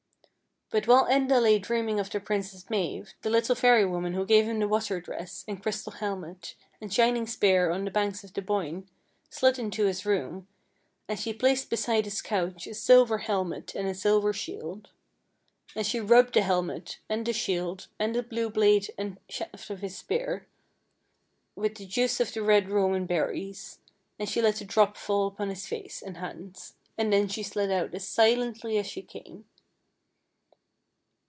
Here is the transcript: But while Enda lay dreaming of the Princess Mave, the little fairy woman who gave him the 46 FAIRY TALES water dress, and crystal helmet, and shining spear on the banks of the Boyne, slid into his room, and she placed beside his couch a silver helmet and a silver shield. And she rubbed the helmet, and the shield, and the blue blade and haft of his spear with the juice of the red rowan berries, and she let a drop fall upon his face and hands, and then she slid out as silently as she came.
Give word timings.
But 0.73 0.87
while 0.87 1.03
Enda 1.05 1.41
lay 1.43 1.59
dreaming 1.59 1.99
of 1.99 2.09
the 2.09 2.21
Princess 2.21 2.69
Mave, 2.69 3.13
the 3.23 3.29
little 3.29 3.55
fairy 3.55 3.83
woman 3.85 4.13
who 4.13 4.25
gave 4.25 4.45
him 4.45 4.59
the 4.59 4.67
46 4.69 4.87
FAIRY 4.87 5.01
TALES 5.01 5.09
water 5.09 5.17
dress, 5.17 5.45
and 5.45 5.61
crystal 5.61 5.91
helmet, 5.91 6.55
and 6.79 6.93
shining 6.93 7.27
spear 7.27 7.69
on 7.71 7.83
the 7.83 7.91
banks 7.91 8.23
of 8.23 8.33
the 8.33 8.41
Boyne, 8.41 8.89
slid 9.29 9.59
into 9.59 9.85
his 9.85 10.05
room, 10.05 10.47
and 11.09 11.19
she 11.19 11.33
placed 11.33 11.69
beside 11.69 12.05
his 12.05 12.21
couch 12.21 12.67
a 12.67 12.73
silver 12.73 13.17
helmet 13.17 13.75
and 13.75 13.89
a 13.89 13.93
silver 13.93 14.31
shield. 14.31 14.87
And 15.75 15.85
she 15.85 15.99
rubbed 15.99 16.35
the 16.35 16.41
helmet, 16.41 16.99
and 17.09 17.25
the 17.25 17.33
shield, 17.33 17.89
and 17.99 18.15
the 18.15 18.23
blue 18.23 18.49
blade 18.49 18.91
and 18.97 19.19
haft 19.29 19.69
of 19.71 19.81
his 19.81 19.97
spear 19.97 20.47
with 21.53 21.75
the 21.75 21.85
juice 21.85 22.21
of 22.21 22.31
the 22.33 22.41
red 22.43 22.69
rowan 22.69 23.05
berries, 23.07 23.79
and 24.17 24.29
she 24.29 24.41
let 24.41 24.61
a 24.61 24.63
drop 24.63 24.95
fall 24.95 25.27
upon 25.27 25.49
his 25.49 25.67
face 25.67 26.01
and 26.01 26.15
hands, 26.15 26.75
and 26.97 27.11
then 27.11 27.27
she 27.27 27.43
slid 27.43 27.71
out 27.73 27.93
as 27.93 28.07
silently 28.07 28.77
as 28.77 28.87
she 28.87 29.01
came. 29.01 29.43